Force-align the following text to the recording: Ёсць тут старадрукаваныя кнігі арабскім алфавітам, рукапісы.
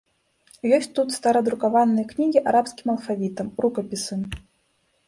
Ёсць 0.77 0.87
тут 0.99 1.13
старадрукаваныя 1.17 2.09
кнігі 2.15 2.43
арабскім 2.53 2.87
алфавітам, 2.95 3.47
рукапісы. 3.67 4.15